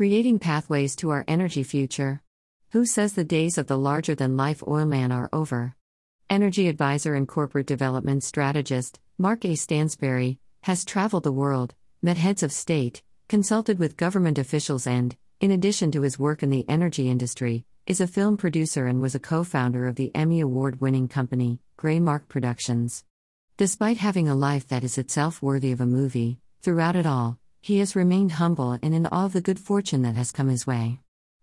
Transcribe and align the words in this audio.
Creating 0.00 0.38
pathways 0.38 0.96
to 0.96 1.10
our 1.10 1.26
energy 1.28 1.62
future. 1.62 2.22
Who 2.70 2.86
says 2.86 3.12
the 3.12 3.22
days 3.22 3.58
of 3.58 3.66
the 3.66 3.76
larger 3.76 4.14
than 4.14 4.34
life 4.34 4.62
oil 4.66 4.86
man 4.86 5.12
are 5.12 5.28
over? 5.30 5.76
Energy 6.30 6.68
advisor 6.68 7.14
and 7.14 7.28
corporate 7.28 7.66
development 7.66 8.24
strategist, 8.24 8.98
Mark 9.18 9.44
A. 9.44 9.48
Stansberry, 9.48 10.38
has 10.62 10.86
traveled 10.86 11.24
the 11.24 11.30
world, 11.30 11.74
met 12.00 12.16
heads 12.16 12.42
of 12.42 12.50
state, 12.50 13.02
consulted 13.28 13.78
with 13.78 13.98
government 13.98 14.38
officials, 14.38 14.86
and, 14.86 15.18
in 15.38 15.50
addition 15.50 15.92
to 15.92 16.00
his 16.00 16.18
work 16.18 16.42
in 16.42 16.48
the 16.48 16.66
energy 16.66 17.10
industry, 17.10 17.66
is 17.86 18.00
a 18.00 18.06
film 18.06 18.38
producer 18.38 18.86
and 18.86 19.02
was 19.02 19.14
a 19.14 19.20
co 19.20 19.44
founder 19.44 19.86
of 19.86 19.96
the 19.96 20.10
Emmy 20.14 20.40
Award 20.40 20.80
winning 20.80 21.08
company, 21.08 21.60
Graymark 21.76 22.26
Productions. 22.26 23.04
Despite 23.58 23.98
having 23.98 24.30
a 24.30 24.34
life 24.34 24.66
that 24.68 24.82
is 24.82 24.96
itself 24.96 25.42
worthy 25.42 25.72
of 25.72 25.80
a 25.82 25.84
movie, 25.84 26.38
throughout 26.62 26.96
it 26.96 27.04
all, 27.04 27.38
he 27.60 27.78
has 27.78 27.94
remained 27.94 28.32
humble 28.32 28.78
and 28.82 28.94
in 28.94 29.06
awe 29.06 29.26
of 29.26 29.32
the 29.32 29.40
good 29.40 29.58
fortune 29.58 30.02
that 30.02 30.16
has 30.16 30.32
come 30.32 30.48
his 30.48 30.66
way. 30.66 30.98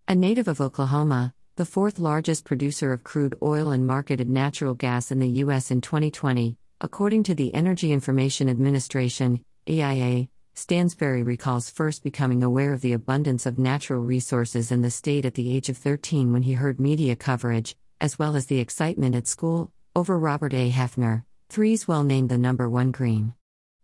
A 0.08 0.14
native 0.14 0.48
of 0.48 0.60
Oklahoma, 0.60 1.34
the 1.56 1.64
fourth 1.64 1.98
largest 1.98 2.44
producer 2.44 2.92
of 2.92 3.04
crude 3.04 3.36
oil 3.42 3.70
and 3.70 3.86
marketed 3.86 4.28
natural 4.28 4.74
gas 4.74 5.10
in 5.10 5.18
the 5.18 5.28
U.S. 5.42 5.70
in 5.70 5.80
2020, 5.80 6.56
according 6.80 7.22
to 7.24 7.34
the 7.34 7.54
Energy 7.54 7.92
Information 7.92 8.48
Administration, 8.48 9.44
EIA, 9.68 10.28
Stansberry 10.54 11.24
recalls 11.24 11.70
first 11.70 12.02
becoming 12.02 12.42
aware 12.42 12.72
of 12.72 12.80
the 12.80 12.92
abundance 12.92 13.46
of 13.46 13.58
natural 13.58 14.00
resources 14.00 14.72
in 14.72 14.82
the 14.82 14.90
state 14.90 15.24
at 15.24 15.34
the 15.34 15.54
age 15.54 15.68
of 15.68 15.76
13 15.76 16.32
when 16.32 16.42
he 16.42 16.54
heard 16.54 16.80
media 16.80 17.14
coverage, 17.14 17.76
as 18.00 18.18
well 18.18 18.34
as 18.34 18.46
the 18.46 18.58
excitement 18.58 19.14
at 19.14 19.28
school, 19.28 19.70
over 19.94 20.18
Robert 20.18 20.54
A. 20.54 20.70
Hefner, 20.70 21.22
threes 21.48 21.86
well 21.86 22.02
named 22.02 22.28
the 22.28 22.38
number 22.38 22.68
one 22.68 22.90
green. 22.90 23.34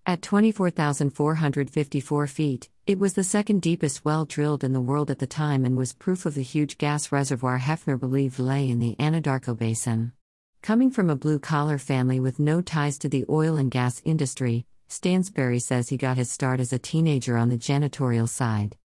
At 0.07 0.21
24,454 0.21 2.27
feet, 2.27 2.69
it 2.87 2.99
was 2.99 3.15
the 3.15 3.25
second 3.25 3.63
deepest 3.63 4.05
well 4.05 4.27
drilled 4.27 4.63
in 4.63 4.75
the 4.75 4.81
world 4.83 5.11
at 5.11 5.19
the 5.19 5.27
time 5.27 5.65
and 5.65 5.79
was 5.79 5.95
proof 5.95 6.27
of 6.27 6.35
the 6.35 6.43
huge 6.43 6.77
gas 6.77 7.11
reservoir 7.11 7.59
Hefner 7.59 7.99
believed 7.99 8.39
lay 8.39 8.69
in 8.69 8.81
the 8.81 8.97
Anadarko 8.99 9.57
Basin. 9.57 10.13
Coming 10.61 10.91
from 10.91 11.09
a 11.09 11.17
blue 11.17 11.39
collar 11.39 11.79
family 11.79 12.21
with 12.21 12.39
no 12.39 12.61
ties 12.61 12.99
to 12.99 13.09
the 13.09 13.25
oil 13.31 13.57
and 13.57 13.71
gas 13.71 14.03
industry, 14.05 14.67
Stansberry 14.91 15.63
says 15.63 15.89
he 15.89 15.97
got 15.97 16.19
his 16.19 16.31
start 16.31 16.61
as 16.61 16.75
a 16.75 16.79
teenager 16.79 17.39
on 17.39 17.49
the 17.49 17.57
janitorial 17.57 18.29
side. 18.29 18.77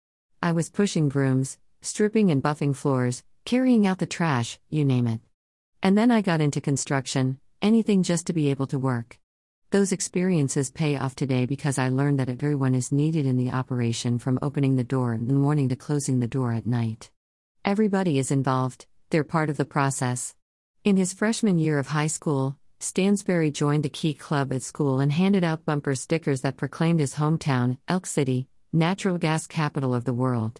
I 0.42 0.54
was 0.54 0.70
pushing 0.70 1.10
brooms, 1.10 1.58
stripping 1.82 2.32
and 2.32 2.42
buffing 2.42 2.74
floors, 2.74 3.24
carrying 3.44 3.86
out 3.86 3.98
the 3.98 4.06
trash, 4.06 4.58
you 4.70 4.86
name 4.86 5.06
it. 5.06 5.20
And 5.84 5.98
then 5.98 6.12
I 6.12 6.22
got 6.22 6.40
into 6.40 6.62
construction, 6.62 7.42
anything 7.62 8.04
just 8.04 8.26
to 8.28 8.34
be 8.34 8.50
able 8.50 8.68
to 8.68 8.80
work. 8.80 9.19
Those 9.72 9.92
experiences 9.92 10.72
pay 10.72 10.98
off 10.98 11.14
today 11.14 11.46
because 11.46 11.78
I 11.78 11.90
learned 11.90 12.18
that 12.18 12.28
everyone 12.28 12.74
is 12.74 12.92
needed 12.92 13.28
in 13.28 13.38
the 13.38 13.52
operation 13.52 14.18
from 14.18 14.40
opening 14.42 14.78
the 14.78 14.84
door 14.84 15.14
in 15.14 15.28
the 15.28 15.36
morning 15.36 15.70
to 15.70 15.76
closing 15.76 16.20
the 16.20 16.28
door 16.28 16.54
at 16.54 16.66
night. 16.66 17.12
Everybody 17.64 18.18
is 18.18 18.32
involved, 18.32 18.88
they're 19.12 19.24
part 19.24 19.48
of 19.48 19.58
the 19.58 19.66
process. 19.66 20.34
In 20.84 20.98
his 20.98 21.14
freshman 21.14 21.60
year 21.60 21.78
of 21.78 21.90
high 21.90 22.08
school, 22.08 22.58
Stansberry 22.80 23.54
joined 23.54 23.84
the 23.84 23.90
Key 23.90 24.16
Club 24.16 24.52
at 24.52 24.64
school 24.64 25.00
and 25.00 25.12
handed 25.12 25.44
out 25.44 25.66
bumper 25.66 25.94
stickers 25.94 26.42
that 26.42 26.58
proclaimed 26.58 27.00
his 27.00 27.16
hometown, 27.16 27.78
Elk 27.88 28.08
City, 28.08 28.48
natural 28.74 29.20
gas 29.20 29.46
capital 29.46 29.94
of 29.94 30.04
the 30.04 30.16
world. 30.16 30.60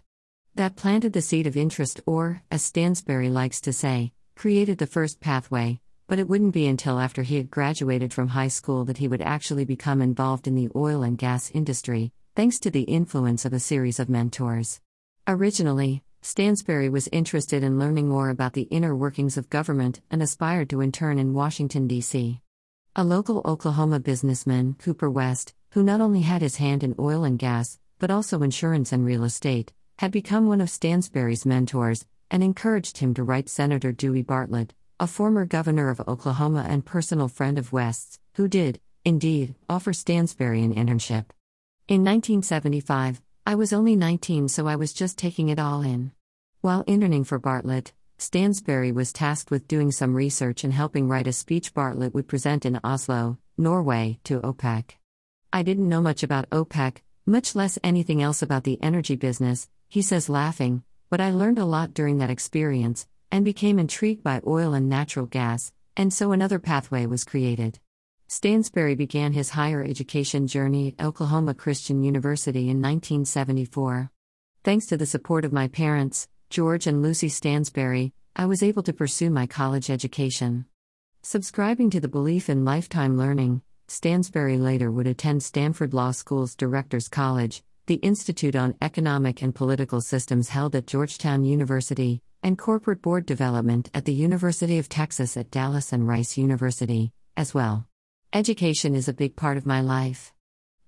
That 0.54 0.76
planted 0.76 1.14
the 1.14 1.22
seed 1.22 1.48
of 1.48 1.56
interest, 1.56 2.00
or, 2.06 2.42
as 2.48 2.62
Stansberry 2.62 3.28
likes 3.28 3.60
to 3.62 3.72
say, 3.72 4.12
created 4.36 4.78
the 4.78 4.86
first 4.86 5.18
pathway, 5.20 5.80
but 6.10 6.18
it 6.18 6.28
wouldn't 6.28 6.52
be 6.52 6.66
until 6.66 6.98
after 6.98 7.22
he 7.22 7.36
had 7.36 7.52
graduated 7.52 8.12
from 8.12 8.26
high 8.26 8.48
school 8.48 8.84
that 8.84 8.98
he 8.98 9.06
would 9.06 9.22
actually 9.22 9.64
become 9.64 10.02
involved 10.02 10.48
in 10.48 10.56
the 10.56 10.68
oil 10.74 11.04
and 11.04 11.16
gas 11.16 11.52
industry, 11.52 12.10
thanks 12.34 12.58
to 12.58 12.68
the 12.68 12.82
influence 12.82 13.44
of 13.44 13.52
a 13.52 13.60
series 13.60 14.00
of 14.00 14.08
mentors. 14.08 14.80
Originally, 15.28 16.02
Stansberry 16.20 16.90
was 16.90 17.08
interested 17.12 17.62
in 17.62 17.78
learning 17.78 18.08
more 18.08 18.28
about 18.28 18.54
the 18.54 18.66
inner 18.72 18.96
workings 18.96 19.36
of 19.36 19.48
government 19.50 20.00
and 20.10 20.20
aspired 20.20 20.68
to 20.70 20.82
intern 20.82 21.16
in 21.16 21.32
Washington, 21.32 21.86
D.C. 21.86 22.40
A 22.96 23.04
local 23.04 23.40
Oklahoma 23.44 24.00
businessman, 24.00 24.74
Cooper 24.80 25.08
West, 25.08 25.54
who 25.70 25.82
not 25.84 26.00
only 26.00 26.22
had 26.22 26.42
his 26.42 26.56
hand 26.56 26.82
in 26.82 26.96
oil 26.98 27.22
and 27.22 27.38
gas, 27.38 27.78
but 28.00 28.10
also 28.10 28.42
insurance 28.42 28.92
and 28.92 29.04
real 29.04 29.22
estate, 29.22 29.72
had 30.00 30.10
become 30.10 30.48
one 30.48 30.60
of 30.60 30.70
Stansberry's 30.70 31.46
mentors 31.46 32.04
and 32.32 32.42
encouraged 32.42 32.98
him 32.98 33.14
to 33.14 33.22
write 33.22 33.48
Senator 33.48 33.92
Dewey 33.92 34.22
Bartlett, 34.22 34.74
a 35.00 35.06
former 35.06 35.46
governor 35.46 35.88
of 35.88 36.06
Oklahoma 36.06 36.66
and 36.68 36.84
personal 36.84 37.26
friend 37.26 37.58
of 37.58 37.72
West's, 37.72 38.18
who 38.34 38.46
did, 38.46 38.78
indeed, 39.02 39.54
offer 39.66 39.92
Stansberry 39.92 40.62
an 40.62 40.74
internship. 40.74 41.30
In 41.88 42.04
1975, 42.04 43.22
I 43.46 43.54
was 43.54 43.72
only 43.72 43.96
19, 43.96 44.48
so 44.48 44.68
I 44.68 44.76
was 44.76 44.92
just 44.92 45.16
taking 45.16 45.48
it 45.48 45.58
all 45.58 45.80
in. 45.80 46.12
While 46.60 46.84
interning 46.86 47.24
for 47.24 47.38
Bartlett, 47.38 47.94
Stansberry 48.18 48.92
was 48.92 49.14
tasked 49.14 49.50
with 49.50 49.66
doing 49.66 49.90
some 49.90 50.14
research 50.14 50.64
and 50.64 50.72
helping 50.74 51.08
write 51.08 51.26
a 51.26 51.32
speech 51.32 51.72
Bartlett 51.72 52.12
would 52.12 52.28
present 52.28 52.66
in 52.66 52.78
Oslo, 52.84 53.38
Norway, 53.56 54.18
to 54.24 54.40
OPEC. 54.40 54.96
I 55.50 55.62
didn't 55.62 55.88
know 55.88 56.02
much 56.02 56.22
about 56.22 56.50
OPEC, 56.50 56.98
much 57.24 57.54
less 57.54 57.78
anything 57.82 58.20
else 58.20 58.42
about 58.42 58.64
the 58.64 58.78
energy 58.82 59.16
business, 59.16 59.66
he 59.88 60.02
says 60.02 60.28
laughing, 60.28 60.82
but 61.08 61.22
I 61.22 61.30
learned 61.30 61.58
a 61.58 61.64
lot 61.64 61.94
during 61.94 62.18
that 62.18 62.28
experience, 62.28 63.06
and 63.30 63.44
became 63.44 63.78
intrigued 63.78 64.22
by 64.22 64.40
oil 64.46 64.74
and 64.74 64.88
natural 64.88 65.26
gas, 65.26 65.72
and 65.96 66.12
so 66.12 66.32
another 66.32 66.58
pathway 66.58 67.06
was 67.06 67.24
created. 67.24 67.78
Stansberry 68.28 68.96
began 68.96 69.32
his 69.32 69.50
higher 69.50 69.82
education 69.82 70.46
journey 70.46 70.94
at 70.96 71.04
Oklahoma 71.04 71.54
Christian 71.54 72.02
University 72.02 72.70
in 72.70 72.80
1974. 72.80 74.10
Thanks 74.62 74.86
to 74.86 74.96
the 74.96 75.06
support 75.06 75.44
of 75.44 75.52
my 75.52 75.68
parents, 75.68 76.28
George 76.48 76.86
and 76.86 77.02
Lucy 77.02 77.28
Stansberry, 77.28 78.12
I 78.36 78.46
was 78.46 78.62
able 78.62 78.82
to 78.84 78.92
pursue 78.92 79.30
my 79.30 79.46
college 79.46 79.90
education. 79.90 80.66
Subscribing 81.22 81.90
to 81.90 82.00
the 82.00 82.08
belief 82.08 82.48
in 82.48 82.64
lifetime 82.64 83.18
learning, 83.18 83.62
Stansberry 83.88 84.60
later 84.60 84.90
would 84.90 85.08
attend 85.08 85.42
Stanford 85.42 85.92
Law 85.92 86.12
School's 86.12 86.54
Directors 86.54 87.08
College, 87.08 87.62
the 87.86 87.96
Institute 87.96 88.54
on 88.54 88.76
Economic 88.80 89.42
and 89.42 89.52
Political 89.52 90.00
Systems 90.00 90.50
held 90.50 90.76
at 90.76 90.86
Georgetown 90.86 91.44
University, 91.44 92.22
and 92.42 92.58
corporate 92.58 93.02
board 93.02 93.26
development 93.26 93.90
at 93.92 94.04
the 94.04 94.12
University 94.12 94.78
of 94.78 94.88
Texas 94.88 95.36
at 95.36 95.50
Dallas 95.50 95.92
and 95.92 96.08
Rice 96.08 96.38
University, 96.38 97.12
as 97.36 97.52
well. 97.52 97.86
Education 98.32 98.94
is 98.94 99.08
a 99.08 99.12
big 99.12 99.36
part 99.36 99.56
of 99.56 99.66
my 99.66 99.80
life. 99.80 100.32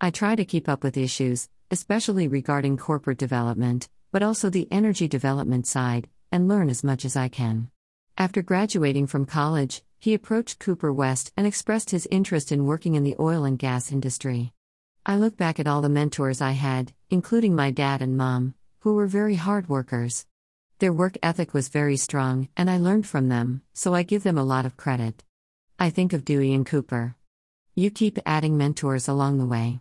I 0.01 0.11
try 0.11 0.35
to 0.35 0.45
keep 0.45 0.69
up 0.69 0.83
with 0.83 0.97
issues, 0.97 1.49
especially 1.71 2.29
regarding 2.29 2.77
corporate 2.77 3.19
development, 3.19 3.89
but 4.11 4.23
also 4.23 4.51
the 4.51 4.69
energy 4.71 5.09
development 5.09 5.67
side, 5.67 6.09
and 6.31 6.49
learn 6.49 6.71
as 6.71 6.85
much 6.85 7.05
as 7.05 7.17
I 7.17 7.29
can. 7.29 7.71
After 8.17 8.43
graduating 8.43 9.07
from 9.07 9.27
college, 9.27 9.83
he 9.99 10.15
approached 10.15 10.59
Cooper 10.59 10.93
West 10.93 11.33
and 11.37 11.47
expressed 11.47 11.91
his 11.91 12.09
interest 12.11 12.53
in 12.53 12.67
working 12.67 12.95
in 12.95 13.05
the 13.05 13.17
oil 13.21 13.45
and 13.45 13.59
gas 13.59 13.93
industry. 13.93 14.53
I 15.07 15.17
look 15.17 15.37
back 15.37 15.59
at 15.59 15.67
all 15.67 15.81
the 15.81 15.89
mentors 15.89 16.41
I 16.41 16.53
had, 16.53 16.93
including 17.11 17.57
my 17.57 17.71
dad 17.71 18.03
and 18.03 18.17
mom, 18.17 18.55
who 18.81 18.95
were 18.95 19.07
very 19.07 19.37
hard 19.37 19.69
workers. 19.69 20.27
Their 20.83 20.93
work 20.93 21.17
ethic 21.23 21.55
was 21.55 21.69
very 21.69 21.97
strong, 21.97 22.49
and 22.57 22.69
I 22.69 22.77
learned 22.77 23.07
from 23.07 23.29
them, 23.29 23.63
so 23.73 23.95
I 23.95 24.03
give 24.03 24.25
them 24.25 24.37
a 24.37 24.43
lot 24.43 24.67
of 24.67 24.77
credit. 24.77 25.23
I 25.79 25.91
think 25.91 26.13
of 26.13 26.25
Dewey 26.25 26.53
and 26.53 26.67
Cooper. 26.67 27.15
You 27.77 27.89
keep 27.89 28.19
adding 28.27 28.59
mentors 28.59 29.07
along 29.07 29.39
the 29.39 29.47
way. 29.47 29.79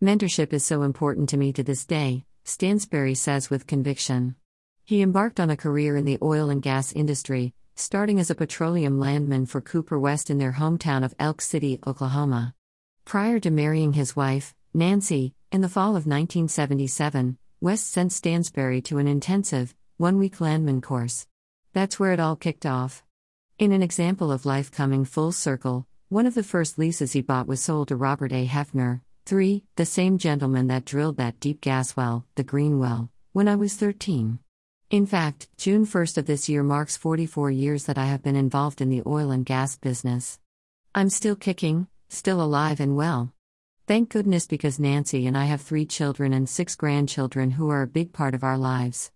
Mentorship 0.00 0.52
is 0.52 0.64
so 0.64 0.82
important 0.82 1.28
to 1.30 1.36
me 1.36 1.52
to 1.52 1.64
this 1.64 1.84
day, 1.84 2.26
Stansberry 2.44 3.16
says 3.16 3.50
with 3.50 3.66
conviction. 3.66 4.36
He 4.84 5.02
embarked 5.02 5.40
on 5.40 5.50
a 5.50 5.56
career 5.56 5.96
in 5.96 6.04
the 6.04 6.18
oil 6.22 6.48
and 6.48 6.62
gas 6.62 6.92
industry, 6.92 7.52
starting 7.74 8.20
as 8.20 8.30
a 8.30 8.36
petroleum 8.36 9.00
landman 9.00 9.46
for 9.46 9.60
Cooper 9.60 9.98
West 9.98 10.30
in 10.30 10.38
their 10.38 10.52
hometown 10.52 11.04
of 11.04 11.16
Elk 11.18 11.40
City, 11.40 11.80
Oklahoma. 11.84 12.54
Prior 13.04 13.40
to 13.40 13.50
marrying 13.50 13.94
his 13.94 14.14
wife, 14.14 14.54
Nancy, 14.72 15.34
in 15.50 15.60
the 15.60 15.68
fall 15.68 15.96
of 15.96 16.06
1977, 16.06 17.36
West 17.60 17.90
sent 17.90 18.12
Stansberry 18.12 18.80
to 18.84 18.98
an 18.98 19.08
intensive, 19.08 19.74
one 19.98 20.18
week 20.18 20.42
landman 20.42 20.82
course. 20.82 21.26
That's 21.72 21.98
where 21.98 22.12
it 22.12 22.20
all 22.20 22.36
kicked 22.36 22.66
off. 22.66 23.02
In 23.58 23.72
an 23.72 23.82
example 23.82 24.30
of 24.30 24.44
life 24.44 24.70
coming 24.70 25.06
full 25.06 25.32
circle, 25.32 25.86
one 26.10 26.26
of 26.26 26.34
the 26.34 26.42
first 26.42 26.78
leases 26.78 27.12
he 27.12 27.22
bought 27.22 27.46
was 27.46 27.62
sold 27.62 27.88
to 27.88 27.96
Robert 27.96 28.30
A. 28.30 28.46
Hefner, 28.46 29.00
3, 29.24 29.64
the 29.76 29.86
same 29.86 30.18
gentleman 30.18 30.66
that 30.66 30.84
drilled 30.84 31.16
that 31.16 31.40
deep 31.40 31.62
gas 31.62 31.96
well, 31.96 32.26
the 32.34 32.44
Green 32.44 32.78
Well, 32.78 33.10
when 33.32 33.48
I 33.48 33.56
was 33.56 33.72
13. 33.72 34.38
In 34.90 35.06
fact, 35.06 35.48
June 35.56 35.86
1st 35.86 36.18
of 36.18 36.26
this 36.26 36.46
year 36.46 36.62
marks 36.62 36.98
44 36.98 37.50
years 37.50 37.84
that 37.84 37.96
I 37.96 38.04
have 38.04 38.22
been 38.22 38.36
involved 38.36 38.82
in 38.82 38.90
the 38.90 39.02
oil 39.06 39.30
and 39.30 39.46
gas 39.46 39.78
business. 39.78 40.38
I'm 40.94 41.08
still 41.08 41.36
kicking, 41.36 41.86
still 42.10 42.42
alive 42.42 42.80
and 42.80 42.96
well. 42.96 43.32
Thank 43.86 44.10
goodness 44.10 44.46
because 44.46 44.78
Nancy 44.78 45.26
and 45.26 45.38
I 45.38 45.46
have 45.46 45.62
three 45.62 45.86
children 45.86 46.34
and 46.34 46.46
six 46.46 46.76
grandchildren 46.76 47.52
who 47.52 47.70
are 47.70 47.80
a 47.80 47.86
big 47.86 48.12
part 48.12 48.34
of 48.34 48.44
our 48.44 48.58
lives. 48.58 49.10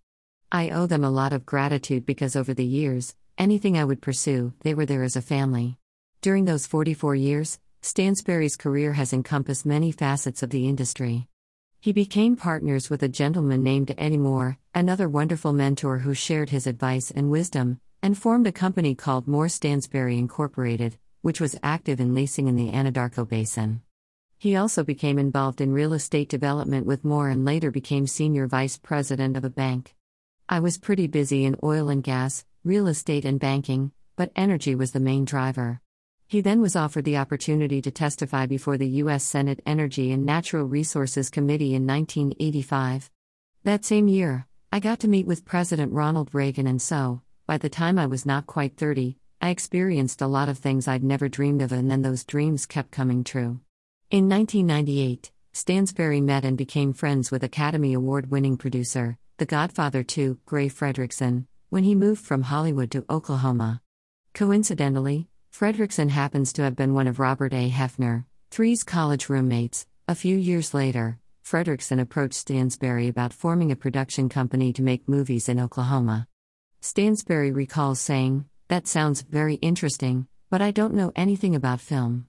I 0.53 0.69
owe 0.71 0.85
them 0.85 1.05
a 1.05 1.09
lot 1.09 1.31
of 1.31 1.45
gratitude 1.45 2.05
because 2.05 2.35
over 2.35 2.53
the 2.53 2.65
years, 2.65 3.15
anything 3.37 3.77
I 3.77 3.85
would 3.85 4.01
pursue, 4.01 4.51
they 4.63 4.73
were 4.73 4.85
there 4.85 5.03
as 5.03 5.15
a 5.15 5.21
family. 5.21 5.77
During 6.19 6.43
those 6.43 6.65
44 6.65 7.15
years, 7.15 7.57
Stansberry's 7.81 8.57
career 8.57 8.91
has 8.93 9.13
encompassed 9.13 9.65
many 9.65 9.93
facets 9.93 10.43
of 10.43 10.49
the 10.49 10.67
industry. 10.67 11.29
He 11.79 11.93
became 11.93 12.35
partners 12.35 12.89
with 12.89 13.01
a 13.01 13.07
gentleman 13.07 13.63
named 13.63 13.95
Eddie 13.97 14.17
Moore, 14.17 14.57
another 14.75 15.07
wonderful 15.07 15.53
mentor 15.53 15.99
who 15.99 16.13
shared 16.13 16.49
his 16.49 16.67
advice 16.67 17.11
and 17.11 17.31
wisdom, 17.31 17.79
and 18.03 18.17
formed 18.17 18.45
a 18.45 18.51
company 18.51 18.93
called 18.93 19.29
Moore 19.29 19.47
Stansberry 19.47 20.17
Incorporated, 20.19 20.97
which 21.21 21.39
was 21.39 21.57
active 21.63 22.01
in 22.01 22.13
leasing 22.13 22.47
in 22.47 22.57
the 22.57 22.71
Anadarko 22.71 23.25
Basin. 23.25 23.83
He 24.37 24.57
also 24.57 24.83
became 24.83 25.17
involved 25.17 25.61
in 25.61 25.71
real 25.71 25.93
estate 25.93 26.27
development 26.27 26.85
with 26.85 27.05
Moore 27.05 27.29
and 27.29 27.45
later 27.45 27.71
became 27.71 28.05
senior 28.05 28.47
vice 28.47 28.77
president 28.77 29.37
of 29.37 29.45
a 29.45 29.49
bank. 29.49 29.95
I 30.51 30.59
was 30.59 30.77
pretty 30.77 31.07
busy 31.07 31.45
in 31.45 31.55
oil 31.63 31.87
and 31.87 32.03
gas, 32.03 32.43
real 32.65 32.87
estate, 32.87 33.23
and 33.23 33.39
banking, 33.39 33.93
but 34.17 34.33
energy 34.35 34.75
was 34.75 34.91
the 34.91 34.99
main 34.99 35.23
driver. 35.23 35.79
He 36.27 36.41
then 36.41 36.59
was 36.59 36.75
offered 36.75 37.05
the 37.05 37.15
opportunity 37.15 37.81
to 37.81 37.89
testify 37.89 38.47
before 38.47 38.77
the 38.77 38.97
U.S. 38.99 39.23
Senate 39.23 39.61
Energy 39.65 40.11
and 40.11 40.25
Natural 40.25 40.65
Resources 40.65 41.29
Committee 41.29 41.73
in 41.73 41.87
1985. 41.87 43.09
That 43.63 43.85
same 43.85 44.09
year, 44.09 44.45
I 44.73 44.81
got 44.81 44.99
to 44.99 45.07
meet 45.07 45.25
with 45.25 45.45
President 45.45 45.93
Ronald 45.93 46.27
Reagan, 46.33 46.67
and 46.67 46.81
so, 46.81 47.21
by 47.47 47.57
the 47.57 47.69
time 47.69 47.97
I 47.97 48.07
was 48.07 48.25
not 48.25 48.45
quite 48.45 48.75
30, 48.75 49.15
I 49.41 49.51
experienced 49.51 50.21
a 50.21 50.27
lot 50.27 50.49
of 50.49 50.57
things 50.57 50.85
I'd 50.85 51.01
never 51.01 51.29
dreamed 51.29 51.61
of, 51.61 51.71
and 51.71 51.89
then 51.89 52.01
those 52.01 52.25
dreams 52.25 52.65
kept 52.65 52.91
coming 52.91 53.23
true. 53.23 53.61
In 54.09 54.27
1998, 54.27 55.31
Stansberry 55.53 56.21
met 56.21 56.43
and 56.43 56.57
became 56.57 56.91
friends 56.91 57.31
with 57.31 57.41
Academy 57.41 57.93
Award 57.93 58.29
winning 58.29 58.57
producer, 58.57 59.17
The 59.41 59.47
Godfather 59.47 60.03
2, 60.03 60.37
Gray 60.45 60.69
Frederickson, 60.69 61.47
when 61.71 61.83
he 61.83 61.95
moved 61.95 62.23
from 62.23 62.43
Hollywood 62.43 62.91
to 62.91 63.03
Oklahoma. 63.09 63.81
Coincidentally, 64.35 65.29
Frederickson 65.51 66.11
happens 66.11 66.53
to 66.53 66.61
have 66.61 66.75
been 66.75 66.93
one 66.93 67.07
of 67.07 67.17
Robert 67.17 67.51
A. 67.51 67.67
Hefner, 67.67 68.25
Three's 68.51 68.83
college 68.83 69.29
roommates. 69.29 69.87
A 70.07 70.13
few 70.13 70.37
years 70.37 70.75
later, 70.75 71.17
Frederickson 71.43 71.99
approached 71.99 72.45
Stansberry 72.45 73.09
about 73.09 73.33
forming 73.33 73.71
a 73.71 73.75
production 73.75 74.29
company 74.29 74.71
to 74.73 74.83
make 74.83 75.09
movies 75.09 75.49
in 75.49 75.59
Oklahoma. 75.59 76.27
Stansberry 76.79 77.51
recalls 77.51 77.99
saying, 77.99 78.45
that 78.67 78.85
sounds 78.85 79.23
very 79.23 79.55
interesting, 79.55 80.27
but 80.51 80.61
I 80.61 80.69
don't 80.69 80.93
know 80.93 81.13
anything 81.15 81.55
about 81.55 81.81
film. 81.81 82.27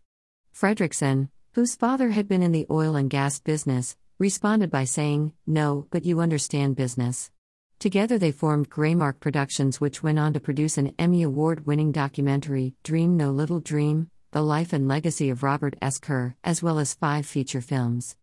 Frederickson, 0.58 1.29
whose 1.53 1.76
father 1.76 2.08
had 2.08 2.26
been 2.26 2.43
in 2.43 2.53
the 2.53 2.67
oil 2.70 2.97
and 2.97 3.11
gas 3.11 3.38
business, 3.38 3.99
responded 4.19 4.70
by 4.70 4.85
saying, 4.85 5.32
No, 5.47 5.87
but 5.91 6.05
you 6.05 6.20
understand 6.20 6.76
business. 6.76 7.31
Together 7.79 8.19
they 8.19 8.31
formed 8.31 8.70
Graymark 8.70 9.19
Productions, 9.19 9.81
which 9.81 10.03
went 10.03 10.19
on 10.19 10.32
to 10.32 10.41
produce 10.41 10.79
an 10.79 10.94
Emmy 10.99 11.23
Award 11.23 11.67
winning 11.67 11.91
documentary, 11.91 12.75
Dream 12.85 13.17
No 13.17 13.31
Little 13.31 13.61
Dream 13.61 14.11
The 14.31 14.43
Life 14.43 14.73
and 14.73 14.87
Legacy 14.87 15.31
of 15.31 15.43
Robert 15.43 15.75
S. 15.82 15.99
Kerr, 15.99 16.37
as 16.44 16.62
well 16.62 16.79
as 16.79 16.94
five 16.94 17.26
feature 17.26 17.61
films. 17.61 18.17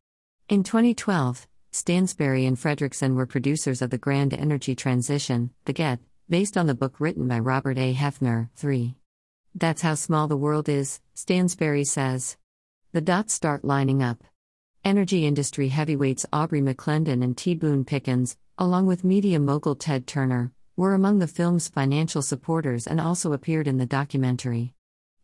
In 0.47 0.63
2012, 0.63 1.47
Stansberry 1.71 2.47
and 2.47 2.57
Frederickson 2.57 3.15
were 3.15 3.27
producers 3.27 3.81
of 3.81 3.89
The 3.89 3.97
Grand 3.97 4.33
Energy 4.33 4.75
Transition, 4.75 5.51
The 5.65 5.73
Get, 5.73 5.99
based 6.29 6.57
on 6.57 6.67
the 6.67 6.73
book 6.73 6.99
written 6.99 7.27
by 7.27 7.39
Robert 7.39 7.77
A. 7.77 7.93
Hefner. 7.93 8.49
3. 8.55 8.95
That's 9.53 9.81
how 9.81 9.95
small 9.95 10.27
the 10.27 10.37
world 10.37 10.69
is, 10.69 11.01
Stansberry 11.15 11.85
says. 11.85 12.37
The 12.93 13.01
dots 13.01 13.33
start 13.33 13.65
lining 13.65 14.01
up. 14.01 14.23
Energy 14.85 15.27
industry 15.27 15.67
heavyweights 15.67 16.25
Aubrey 16.31 16.61
McClendon 16.61 17.21
and 17.21 17.35
T. 17.35 17.53
Boone 17.53 17.83
Pickens, 17.83 18.37
along 18.57 18.85
with 18.85 19.03
media 19.03 19.37
mogul 19.37 19.75
Ted 19.75 20.07
Turner, 20.07 20.53
were 20.77 20.93
among 20.93 21.19
the 21.19 21.27
film's 21.27 21.67
financial 21.67 22.21
supporters 22.21 22.87
and 22.87 22.99
also 22.99 23.33
appeared 23.33 23.67
in 23.67 23.77
the 23.77 23.85
documentary. 23.85 24.73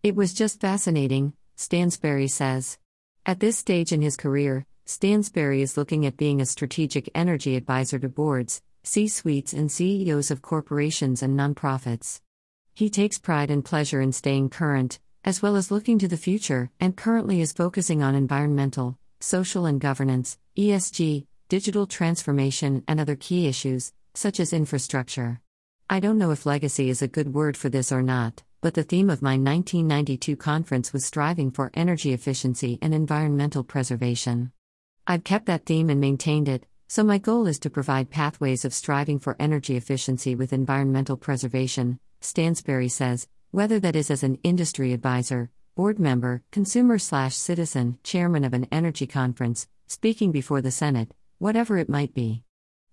It 0.04 0.14
was 0.14 0.34
just 0.34 0.60
fascinating, 0.60 1.34
Stansberry 1.58 2.30
says. 2.30 2.78
At 3.26 3.40
this 3.40 3.58
stage 3.58 3.94
in 3.94 4.02
his 4.02 4.18
career, 4.18 4.66
Stansberry 4.86 5.62
is 5.62 5.78
looking 5.78 6.06
at 6.06 6.18
being 6.18 6.42
a 6.42 6.46
strategic 6.46 7.10
energy 7.16 7.56
advisor 7.56 7.98
to 8.00 8.10
boards, 8.10 8.62
C 8.84 9.08
suites, 9.08 9.54
and 9.54 9.72
CEOs 9.72 10.32
of 10.32 10.42
corporations 10.42 11.24
and 11.24 11.40
nonprofits. 11.40 12.20
He 12.74 12.90
takes 12.90 13.18
pride 13.18 13.50
and 13.50 13.64
pleasure 13.64 14.02
in 14.02 14.12
staying 14.12 14.50
current, 14.50 15.00
as 15.24 15.42
well 15.42 15.56
as 15.56 15.72
looking 15.72 15.98
to 16.00 16.10
the 16.10 16.18
future, 16.18 16.72
and 16.78 16.98
currently 16.98 17.40
is 17.40 17.54
focusing 17.54 18.04
on 18.04 18.16
environmental, 18.16 19.00
social, 19.20 19.66
and 19.66 19.80
governance, 19.80 20.38
ESG, 20.58 21.26
digital 21.50 21.86
transformation, 21.88 22.84
and 22.88 23.00
other 23.00 23.16
key 23.16 23.48
issues, 23.48 23.94
such 24.14 24.40
as 24.40 24.54
infrastructure. 24.54 25.42
I 25.90 26.00
don't 26.00 26.18
know 26.18 26.32
if 26.32 26.46
legacy 26.46 26.90
is 26.90 27.02
a 27.02 27.08
good 27.08 27.34
word 27.34 27.56
for 27.56 27.70
this 27.70 27.92
or 27.92 28.02
not, 28.02 28.44
but 28.62 28.74
the 28.74 28.84
theme 28.84 29.10
of 29.10 29.22
my 29.22 29.38
1992 29.38 30.36
conference 30.36 30.92
was 30.92 31.06
striving 31.06 31.52
for 31.52 31.72
energy 31.74 32.14
efficiency 32.14 32.80
and 32.82 32.94
environmental 32.94 33.64
preservation. 33.64 34.52
I've 35.06 35.24
kept 35.24 35.46
that 35.46 35.66
theme 35.66 35.90
and 35.90 36.02
maintained 36.02 36.50
it, 36.50 36.66
so, 36.88 37.04
my 37.04 37.18
goal 37.18 37.48
is 37.48 37.58
to 37.60 37.70
provide 37.70 38.12
pathways 38.12 38.64
of 38.64 38.74
striving 38.74 39.20
for 39.20 39.36
energy 39.40 39.76
efficiency 39.76 40.36
with 40.36 40.54
environmental 40.54 41.18
preservation, 41.18 42.00
Stansberry 42.22 42.92
says, 42.92 43.28
whether 43.52 43.80
that 43.80 43.96
is 43.96 44.12
as 44.12 44.22
an 44.22 44.38
industry 44.44 44.94
advisor, 44.94 45.50
board 45.76 46.00
member, 46.00 46.42
consumer 46.54 46.98
slash 46.98 47.36
citizen, 47.36 48.00
chairman 48.02 48.46
of 48.46 48.54
an 48.54 48.66
energy 48.72 49.06
conference, 49.06 49.68
speaking 49.88 50.32
before 50.32 50.62
the 50.62 50.72
Senate, 50.72 51.14
whatever 51.38 51.78
it 51.78 51.90
might 51.90 52.14
be. 52.14 52.44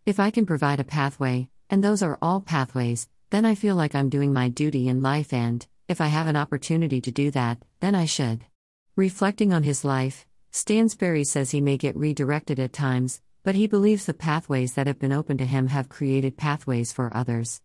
If 0.04 0.18
I 0.18 0.32
can 0.32 0.46
provide 0.46 0.80
a 0.80 0.84
pathway, 0.84 1.48
and 1.70 1.82
those 1.82 2.02
are 2.02 2.18
all 2.20 2.40
pathways, 2.40 3.08
then 3.30 3.44
I 3.44 3.54
feel 3.54 3.76
like 3.76 3.94
I'm 3.94 4.08
doing 4.08 4.32
my 4.32 4.48
duty 4.48 4.88
in 4.88 5.00
life, 5.00 5.32
and, 5.32 5.64
if 5.86 6.00
I 6.00 6.08
have 6.08 6.26
an 6.26 6.34
opportunity 6.34 7.00
to 7.02 7.12
do 7.12 7.30
that, 7.30 7.58
then 7.78 7.94
I 7.94 8.04
should. 8.04 8.46
Reflecting 8.96 9.52
on 9.52 9.62
his 9.62 9.84
life, 9.84 10.26
Stansberry 10.52 11.24
says 11.24 11.52
he 11.52 11.60
may 11.60 11.76
get 11.76 11.96
redirected 11.96 12.58
at 12.58 12.72
times, 12.72 13.20
but 13.44 13.54
he 13.54 13.68
believes 13.68 14.06
the 14.06 14.12
pathways 14.12 14.74
that 14.74 14.88
have 14.88 14.98
been 14.98 15.12
open 15.12 15.38
to 15.38 15.46
him 15.46 15.68
have 15.68 15.88
created 15.88 16.36
pathways 16.36 16.92
for 16.92 17.16
others. 17.16 17.62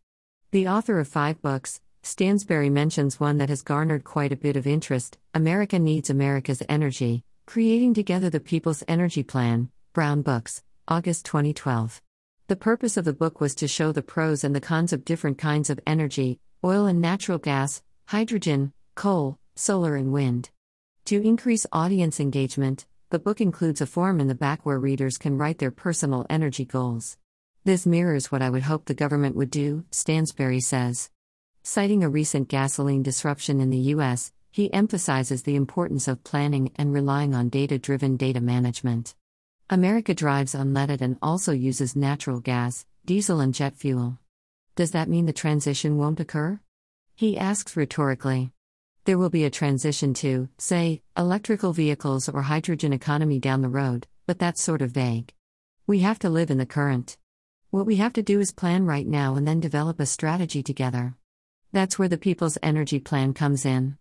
The 0.51 0.67
author 0.67 0.99
of 0.99 1.07
five 1.07 1.41
books, 1.41 1.81
Stansberry 2.03 2.71
mentions 2.71 3.19
one 3.19 3.37
that 3.37 3.49
has 3.49 3.61
garnered 3.61 4.03
quite 4.03 4.31
a 4.31 4.37
bit 4.37 4.55
of 4.55 4.65
interest 4.65 5.17
America 5.33 5.77
Needs 5.79 6.09
America's 6.09 6.63
Energy 6.69 7.23
Creating 7.45 7.93
Together 7.93 8.29
the 8.29 8.39
People's 8.39 8.83
Energy 8.87 9.23
Plan, 9.23 9.69
Brown 9.93 10.21
Books, 10.21 10.63
August 10.87 11.25
2012. 11.25 12.01
The 12.47 12.55
purpose 12.55 12.97
of 12.97 13.05
the 13.05 13.13
book 13.13 13.41
was 13.41 13.55
to 13.55 13.67
show 13.67 13.91
the 13.91 14.01
pros 14.01 14.43
and 14.43 14.55
the 14.55 14.61
cons 14.61 14.93
of 14.93 15.05
different 15.05 15.37
kinds 15.37 15.69
of 15.69 15.79
energy 15.85 16.39
oil 16.63 16.85
and 16.85 16.99
natural 16.99 17.37
gas, 17.37 17.81
hydrogen, 18.07 18.73
coal, 18.95 19.37
solar, 19.55 19.95
and 19.95 20.11
wind. 20.11 20.49
To 21.05 21.21
increase 21.21 21.65
audience 21.71 22.19
engagement, 22.19 22.85
the 23.09 23.19
book 23.19 23.39
includes 23.39 23.79
a 23.79 23.85
form 23.85 24.19
in 24.19 24.27
the 24.27 24.35
back 24.35 24.65
where 24.65 24.79
readers 24.79 25.17
can 25.17 25.37
write 25.37 25.59
their 25.59 25.71
personal 25.71 26.25
energy 26.29 26.65
goals. 26.65 27.17
This 27.63 27.85
mirrors 27.85 28.31
what 28.31 28.41
I 28.41 28.49
would 28.49 28.63
hope 28.63 28.85
the 28.85 28.93
government 28.93 29.35
would 29.35 29.51
do, 29.51 29.85
Stansberry 29.91 30.61
says. 30.61 31.09
Citing 31.69 32.01
a 32.01 32.09
recent 32.09 32.47
gasoline 32.47 33.03
disruption 33.03 33.59
in 33.59 33.69
the 33.71 33.91
U.S., 33.95 34.31
he 34.49 34.71
emphasizes 34.73 35.43
the 35.43 35.57
importance 35.57 36.07
of 36.07 36.23
planning 36.23 36.71
and 36.77 36.93
relying 36.93 37.35
on 37.35 37.49
data 37.49 37.77
driven 37.77 38.15
data 38.15 38.39
management. 38.39 39.15
America 39.69 40.13
drives 40.13 40.55
unleaded 40.55 41.01
and 41.01 41.17
also 41.21 41.51
uses 41.51 41.93
natural 41.93 42.39
gas, 42.39 42.85
diesel, 43.03 43.41
and 43.41 43.53
jet 43.53 43.75
fuel. 43.75 44.17
Does 44.77 44.91
that 44.91 45.09
mean 45.09 45.25
the 45.25 45.33
transition 45.33 45.97
won't 45.97 46.21
occur? 46.21 46.61
He 47.15 47.37
asks 47.37 47.75
rhetorically 47.75 48.53
there 49.03 49.17
will 49.17 49.29
be 49.29 49.43
a 49.43 49.49
transition 49.49 50.13
to, 50.13 50.47
say, 50.57 51.01
electrical 51.17 51.73
vehicles 51.73 52.29
or 52.29 52.43
hydrogen 52.43 52.93
economy 52.93 53.39
down 53.39 53.61
the 53.61 53.67
road, 53.67 54.07
but 54.25 54.39
that's 54.39 54.63
sort 54.63 54.81
of 54.81 54.91
vague. 54.91 55.33
We 55.85 55.99
have 55.99 56.19
to 56.19 56.29
live 56.29 56.49
in 56.49 56.59
the 56.59 56.65
current. 56.65 57.17
What 57.71 57.85
we 57.85 57.97
have 57.97 58.13
to 58.13 58.23
do 58.23 58.39
is 58.39 58.53
plan 58.53 58.85
right 58.85 59.05
now 59.05 59.35
and 59.35 59.45
then 59.45 59.59
develop 59.59 59.99
a 59.99 60.05
strategy 60.05 60.63
together. 60.63 61.16
That's 61.71 61.99
where 61.99 62.07
the 62.07 62.17
People's 62.17 62.57
Energy 62.63 62.99
Plan 62.99 63.33
comes 63.33 63.65
in. 63.65 63.97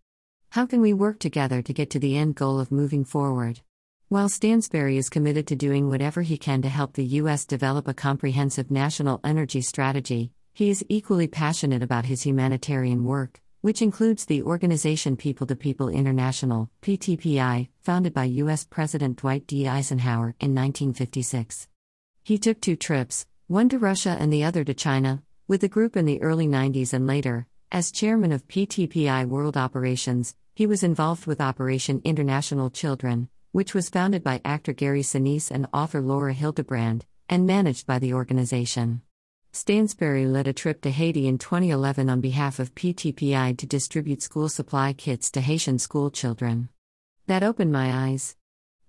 How 0.50 0.66
can 0.66 0.80
we 0.80 0.92
work 0.92 1.18
together 1.18 1.62
to 1.62 1.72
get 1.72 1.90
to 1.90 1.98
the 1.98 2.16
end 2.16 2.34
goal 2.34 2.60
of 2.60 2.70
moving 2.70 3.04
forward? 3.04 3.60
While 4.08 4.28
Stansberry 4.28 4.96
is 4.96 5.10
committed 5.10 5.46
to 5.48 5.56
doing 5.56 5.88
whatever 5.88 6.22
he 6.22 6.38
can 6.38 6.62
to 6.62 6.68
help 6.68 6.94
the 6.94 7.04
U.S. 7.20 7.44
develop 7.44 7.88
a 7.88 7.94
comprehensive 7.94 8.70
national 8.70 9.20
energy 9.24 9.60
strategy, 9.60 10.32
he 10.54 10.70
is 10.70 10.84
equally 10.88 11.26
passionate 11.26 11.82
about 11.82 12.06
his 12.06 12.22
humanitarian 12.22 13.04
work 13.04 13.40
which 13.66 13.82
includes 13.82 14.26
the 14.26 14.42
organization 14.42 15.16
People 15.16 15.44
to 15.48 15.56
People 15.56 15.88
International, 15.88 16.70
PTPI, 16.82 17.66
founded 17.82 18.14
by 18.14 18.22
U.S. 18.24 18.64
President 18.64 19.16
Dwight 19.16 19.44
D. 19.48 19.66
Eisenhower 19.66 20.36
in 20.38 20.54
1956. 20.54 21.66
He 22.22 22.38
took 22.38 22.60
two 22.60 22.76
trips, 22.76 23.26
one 23.48 23.68
to 23.70 23.80
Russia 23.80 24.16
and 24.20 24.32
the 24.32 24.44
other 24.44 24.62
to 24.62 24.72
China, 24.72 25.24
with 25.48 25.62
the 25.62 25.68
group 25.68 25.96
in 25.96 26.04
the 26.04 26.22
early 26.22 26.46
90s 26.46 26.92
and 26.92 27.08
later, 27.08 27.48
as 27.72 27.90
chairman 27.90 28.32
of 28.32 28.46
PTPI 28.48 29.26
World 29.26 29.56
Operations, 29.56 30.34
he 30.54 30.66
was 30.66 30.82
involved 30.82 31.26
with 31.26 31.40
Operation 31.40 32.00
International 32.04 32.70
Children, 32.70 33.28
which 33.52 33.74
was 33.74 33.88
founded 33.90 34.22
by 34.22 34.40
actor 34.44 34.72
Gary 34.72 35.02
Sinise 35.02 35.50
and 35.50 35.66
author 35.72 36.00
Laura 36.00 36.34
Hillenbrand, 36.34 37.02
and 37.28 37.46
managed 37.46 37.86
by 37.86 37.98
the 37.98 38.14
organization. 38.14 39.02
Stansberry 39.52 40.30
led 40.30 40.46
a 40.48 40.52
trip 40.52 40.80
to 40.82 40.90
Haiti 40.90 41.26
in 41.26 41.38
2011 41.38 42.08
on 42.08 42.20
behalf 42.20 42.58
of 42.58 42.74
PTPI 42.74 43.56
to 43.58 43.66
distribute 43.66 44.22
school 44.22 44.48
supply 44.48 44.92
kits 44.92 45.30
to 45.32 45.40
Haitian 45.40 45.78
school 45.78 46.10
children. 46.10 46.68
That 47.26 47.42
opened 47.42 47.72
my 47.72 48.08
eyes. 48.08 48.36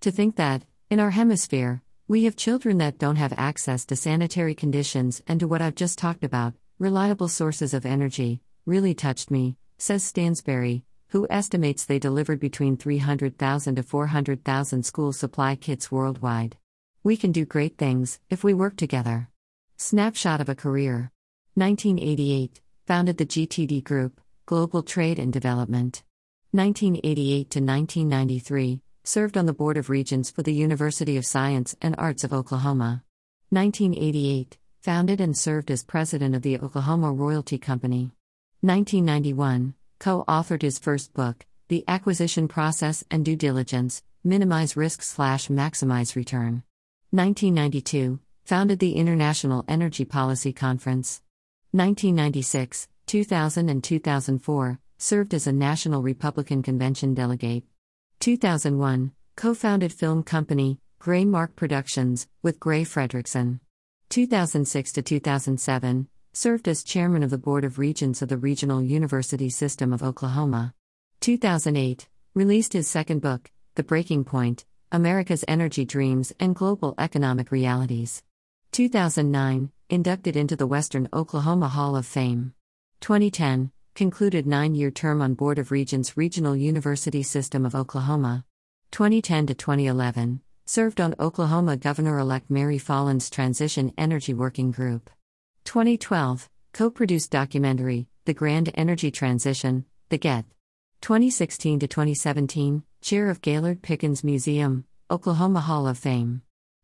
To 0.00 0.10
think 0.10 0.36
that, 0.36 0.64
in 0.90 1.00
our 1.00 1.10
hemisphere, 1.10 1.82
We 2.10 2.24
have 2.24 2.36
children 2.36 2.78
that 2.78 2.96
don't 2.96 3.16
have 3.16 3.34
access 3.36 3.84
to 3.84 3.94
sanitary 3.94 4.54
conditions 4.54 5.20
and 5.28 5.38
to 5.40 5.46
what 5.46 5.60
I've 5.60 5.74
just 5.74 5.98
talked 5.98 6.24
about, 6.24 6.54
reliable 6.78 7.28
sources 7.28 7.74
of 7.74 7.84
energy, 7.84 8.40
really 8.68 8.94
touched 8.94 9.30
me, 9.30 9.56
says 9.78 10.04
Stansberry, 10.04 10.82
who 11.08 11.26
estimates 11.30 11.86
they 11.86 11.98
delivered 11.98 12.38
between 12.38 12.76
300,000 12.76 13.76
to 13.76 13.82
400,000 13.82 14.84
school 14.84 15.12
supply 15.14 15.56
kits 15.56 15.90
worldwide. 15.90 16.58
We 17.02 17.16
can 17.16 17.32
do 17.32 17.46
great 17.46 17.78
things 17.78 18.20
if 18.28 18.44
we 18.44 18.52
work 18.52 18.76
together. 18.76 19.30
Snapshot 19.78 20.42
of 20.42 20.50
a 20.50 20.54
career 20.54 21.10
1988 21.54 22.60
founded 22.86 23.16
the 23.16 23.24
GTD 23.24 23.82
Group, 23.84 24.20
Global 24.44 24.82
Trade 24.82 25.18
and 25.18 25.32
Development. 25.32 26.02
1988 26.50 27.50
to 27.50 27.60
1993 27.60 28.82
served 29.02 29.38
on 29.38 29.46
the 29.46 29.54
Board 29.54 29.78
of 29.78 29.88
Regents 29.88 30.30
for 30.30 30.42
the 30.42 30.52
University 30.52 31.16
of 31.16 31.24
Science 31.24 31.74
and 31.80 31.94
Arts 31.96 32.22
of 32.22 32.34
Oklahoma. 32.34 33.02
1988 33.48 34.58
founded 34.82 35.22
and 35.22 35.36
served 35.36 35.70
as 35.70 35.84
president 35.84 36.34
of 36.34 36.42
the 36.42 36.58
Oklahoma 36.58 37.10
Royalty 37.12 37.56
Company. 37.56 38.12
1991 38.60 39.74
co 40.00 40.24
authored 40.26 40.62
his 40.62 40.80
first 40.80 41.14
book, 41.14 41.46
The 41.68 41.84
Acquisition 41.86 42.48
Process 42.48 43.04
and 43.08 43.24
Due 43.24 43.36
Diligence 43.36 44.02
Minimize 44.24 44.76
Risk 44.76 45.02
Slash 45.02 45.46
Maximize 45.46 46.16
Return. 46.16 46.64
1992 47.10 48.18
founded 48.44 48.80
the 48.80 48.94
International 48.94 49.64
Energy 49.68 50.04
Policy 50.04 50.52
Conference. 50.52 51.22
1996, 51.70 52.88
2000, 53.06 53.68
and 53.68 53.84
2004 53.84 54.80
served 54.98 55.34
as 55.34 55.46
a 55.46 55.52
National 55.52 56.02
Republican 56.02 56.60
Convention 56.60 57.14
delegate. 57.14 57.62
2001 58.18 59.12
co 59.36 59.54
founded 59.54 59.92
film 59.92 60.24
company, 60.24 60.80
Graymark 61.00 61.54
Productions, 61.54 62.26
with 62.42 62.58
Gray 62.58 62.82
Frederickson. 62.82 63.60
2006 64.08 64.92
to 64.94 65.02
2007 65.02 66.08
served 66.38 66.68
as 66.68 66.84
chairman 66.84 67.24
of 67.24 67.30
the 67.30 67.36
Board 67.36 67.64
of 67.64 67.80
Regents 67.80 68.22
of 68.22 68.28
the 68.28 68.36
Regional 68.36 68.80
University 68.80 69.50
System 69.50 69.92
of 69.92 70.04
Oklahoma. 70.04 70.72
2008, 71.18 72.08
released 72.32 72.74
his 72.74 72.86
second 72.86 73.20
book, 73.20 73.50
The 73.74 73.82
Breaking 73.82 74.22
Point 74.22 74.64
America's 74.92 75.44
Energy 75.48 75.84
Dreams 75.84 76.32
and 76.38 76.54
Global 76.54 76.94
Economic 76.96 77.50
Realities. 77.50 78.22
2009, 78.70 79.72
inducted 79.90 80.36
into 80.36 80.54
the 80.54 80.68
Western 80.68 81.08
Oklahoma 81.12 81.66
Hall 81.66 81.96
of 81.96 82.06
Fame. 82.06 82.54
2010, 83.00 83.72
concluded 83.96 84.46
nine 84.46 84.76
year 84.76 84.92
term 84.92 85.20
on 85.20 85.34
Board 85.34 85.58
of 85.58 85.72
Regents 85.72 86.16
Regional 86.16 86.54
University 86.54 87.24
System 87.24 87.66
of 87.66 87.74
Oklahoma. 87.74 88.44
2010 88.92 89.48
to 89.48 89.54
2011, 89.54 90.40
served 90.66 91.00
on 91.00 91.16
Oklahoma 91.18 91.76
Governor 91.76 92.16
elect 92.20 92.48
Mary 92.48 92.78
Fallin's 92.78 93.28
Transition 93.28 93.92
Energy 93.98 94.32
Working 94.32 94.70
Group. 94.70 95.10
2012, 95.64 96.48
co 96.72 96.90
produced 96.90 97.30
documentary, 97.30 98.08
The 98.24 98.34
Grand 98.34 98.70
Energy 98.74 99.10
Transition, 99.10 99.84
The 100.08 100.18
GET. 100.18 100.44
2016 101.00 101.80
to 101.80 101.86
2017, 101.86 102.82
chair 103.00 103.30
of 103.30 103.40
Gaylord 103.40 103.82
Pickens 103.82 104.24
Museum, 104.24 104.84
Oklahoma 105.10 105.60
Hall 105.60 105.86
of 105.86 105.98
Fame. 105.98 106.42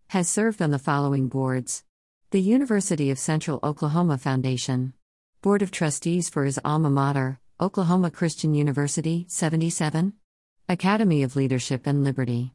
Has 0.08 0.28
served 0.28 0.62
on 0.62 0.70
the 0.70 0.78
following 0.78 1.28
boards 1.28 1.84
the 2.30 2.40
University 2.40 3.12
of 3.12 3.18
Central 3.18 3.60
Oklahoma 3.62 4.18
Foundation, 4.18 4.92
Board 5.40 5.62
of 5.62 5.70
Trustees 5.70 6.28
for 6.28 6.44
his 6.44 6.58
alma 6.64 6.90
mater, 6.90 7.38
Oklahoma 7.60 8.10
Christian 8.10 8.54
University, 8.54 9.24
77, 9.28 10.14
Academy 10.68 11.22
of 11.22 11.36
Leadership 11.36 11.86
and 11.86 12.02
Liberty, 12.02 12.52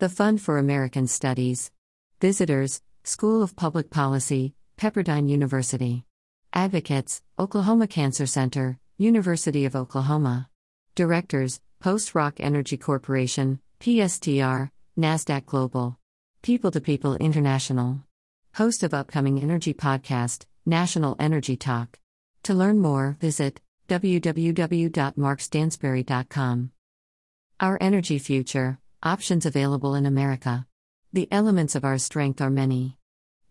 the 0.00 0.10
Fund 0.10 0.42
for 0.42 0.58
American 0.58 1.06
Studies, 1.06 1.70
Visitors, 2.20 2.82
School 3.04 3.42
of 3.42 3.56
Public 3.56 3.88
Policy, 3.88 4.54
Pepperdine 4.76 5.28
University. 5.28 6.04
Advocates, 6.52 7.22
Oklahoma 7.38 7.86
Cancer 7.86 8.26
Center, 8.26 8.78
University 8.98 9.64
of 9.64 9.76
Oklahoma. 9.76 10.48
Directors, 10.94 11.60
PostRock 11.82 12.34
Energy 12.38 12.76
Corporation, 12.76 13.60
PSTR, 13.80 14.70
NASDAQ 14.98 15.46
Global. 15.46 15.98
People 16.42 16.70
to 16.70 16.80
People 16.80 17.16
International. 17.16 18.02
Host 18.54 18.82
of 18.82 18.92
upcoming 18.92 19.40
energy 19.40 19.72
podcast, 19.72 20.44
National 20.66 21.16
Energy 21.18 21.56
Talk. 21.56 21.98
To 22.44 22.54
learn 22.54 22.78
more, 22.78 23.16
visit 23.20 23.60
www.markstansberry.com. 23.88 26.70
Our 27.60 27.78
energy 27.80 28.18
future, 28.18 28.78
options 29.02 29.46
available 29.46 29.94
in 29.94 30.04
America. 30.06 30.66
The 31.12 31.28
elements 31.30 31.74
of 31.74 31.84
our 31.84 31.98
strength 31.98 32.40
are 32.40 32.50
many. 32.50 32.96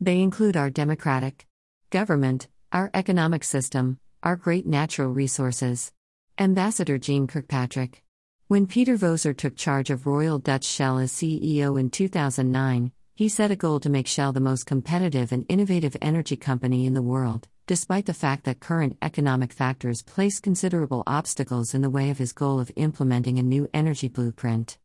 They 0.03 0.19
include 0.19 0.57
our 0.57 0.71
democratic 0.71 1.45
government, 1.91 2.47
our 2.71 2.89
economic 2.91 3.43
system, 3.43 3.99
our 4.23 4.35
great 4.35 4.65
natural 4.65 5.09
resources. 5.09 5.91
Ambassador 6.39 6.97
Jeane 6.97 7.27
Kirkpatrick. 7.27 8.01
When 8.47 8.65
Peter 8.65 8.97
Voser 8.97 9.37
took 9.37 9.55
charge 9.55 9.91
of 9.91 10.07
Royal 10.07 10.39
Dutch 10.39 10.63
Shell 10.63 10.97
as 10.97 11.11
CEO 11.11 11.79
in 11.79 11.91
2009, 11.91 12.91
he 13.13 13.29
set 13.29 13.51
a 13.51 13.55
goal 13.55 13.79
to 13.79 13.91
make 13.91 14.07
Shell 14.07 14.33
the 14.33 14.39
most 14.39 14.65
competitive 14.65 15.31
and 15.31 15.45
innovative 15.47 15.95
energy 16.01 16.35
company 16.35 16.87
in 16.87 16.95
the 16.95 17.03
world, 17.03 17.47
despite 17.67 18.07
the 18.07 18.13
fact 18.15 18.45
that 18.45 18.59
current 18.59 18.97
economic 19.03 19.53
factors 19.53 20.01
place 20.01 20.39
considerable 20.39 21.03
obstacles 21.05 21.75
in 21.75 21.83
the 21.83 21.91
way 21.91 22.09
of 22.09 22.17
his 22.17 22.33
goal 22.33 22.59
of 22.59 22.71
implementing 22.75 23.37
a 23.37 23.43
new 23.43 23.69
energy 23.71 24.07
blueprint. 24.07 24.79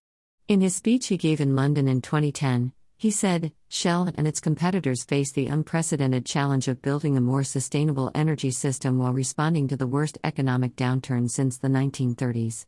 In 0.47 0.61
his 0.61 0.77
speech 0.77 1.07
he 1.07 1.17
gave 1.17 1.41
in 1.41 1.57
London 1.57 1.89
in 1.89 2.03
2010, 2.03 2.73
he 2.99 3.11
said, 3.11 3.53
Shell 3.69 4.11
and 4.17 4.27
its 4.27 4.41
competitors 4.41 5.05
face 5.05 5.31
the 5.31 5.49
unprecedented 5.49 6.25
challenge 6.25 6.67
of 6.67 6.81
building 6.81 7.17
a 7.17 7.21
more 7.21 7.45
sustainable 7.45 8.11
energy 8.15 8.51
system 8.51 8.99
while 8.99 9.13
responding 9.13 9.69
to 9.69 9.77
the 9.77 9.87
worst 9.87 10.17
economic 10.25 10.77
downturn 10.77 11.29
since 11.29 11.59
the 11.59 11.69
1930s. 11.69 12.65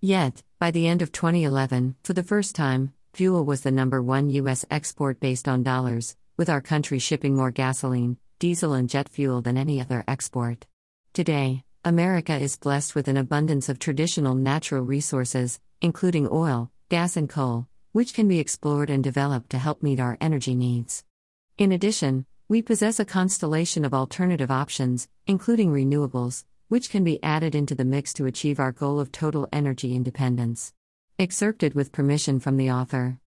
Yet, 0.00 0.42
by 0.58 0.70
the 0.70 0.86
end 0.86 1.02
of 1.02 1.12
2011, 1.12 1.96
for 2.02 2.14
the 2.14 2.22
first 2.22 2.54
time, 2.54 2.94
fuel 3.12 3.44
was 3.44 3.62
the 3.62 3.70
number 3.70 4.02
one 4.02 4.30
U.S. 4.30 4.64
export 4.70 5.20
based 5.20 5.46
on 5.46 5.62
dollars, 5.62 6.16
with 6.38 6.48
our 6.48 6.62
country 6.62 6.98
shipping 6.98 7.36
more 7.36 7.50
gasoline, 7.50 8.16
diesel, 8.38 8.72
and 8.72 8.88
jet 8.88 9.10
fuel 9.10 9.42
than 9.42 9.58
any 9.58 9.80
other 9.80 10.04
export. 10.08 10.66
Today, 11.12 11.64
America 11.84 12.34
is 12.36 12.56
blessed 12.56 12.94
with 12.94 13.08
an 13.08 13.16
abundance 13.16 13.68
of 13.68 13.78
traditional 13.78 14.34
natural 14.34 14.82
resources, 14.82 15.60
including 15.82 16.28
oil, 16.30 16.70
gas, 16.88 17.16
and 17.16 17.28
coal 17.28 17.68
which 17.96 18.12
can 18.12 18.28
be 18.28 18.38
explored 18.38 18.90
and 18.90 19.02
developed 19.02 19.48
to 19.48 19.56
help 19.56 19.82
meet 19.82 19.98
our 19.98 20.18
energy 20.20 20.54
needs. 20.54 21.02
In 21.56 21.72
addition, 21.72 22.26
we 22.46 22.60
possess 22.60 23.00
a 23.00 23.06
constellation 23.06 23.86
of 23.86 23.94
alternative 23.94 24.50
options, 24.50 25.08
including 25.26 25.72
renewables, 25.72 26.44
which 26.68 26.90
can 26.90 27.04
be 27.04 27.22
added 27.22 27.54
into 27.54 27.74
the 27.74 27.86
mix 27.86 28.12
to 28.12 28.26
achieve 28.26 28.60
our 28.60 28.70
goal 28.70 29.00
of 29.00 29.10
total 29.12 29.48
energy 29.50 29.96
independence. 29.96 30.74
Excerpted 31.18 31.72
with 31.72 31.90
permission 31.90 32.38
from 32.38 32.58
the 32.58 32.70
author. 32.70 33.18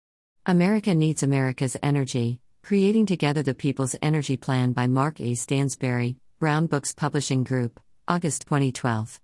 America 0.44 0.94
Needs 0.94 1.22
America's 1.22 1.78
Energy 1.82 2.38
Creating 2.62 3.06
Together 3.06 3.42
the 3.42 3.54
People's 3.54 3.96
Energy 4.02 4.36
Plan 4.36 4.74
by 4.74 4.86
Mark 4.86 5.18
A. 5.18 5.32
Stansberry, 5.32 6.16
Brown 6.38 6.66
Books 6.66 6.92
Publishing 6.92 7.42
Group, 7.42 7.80
August 8.06 8.42
2012. 8.42 9.18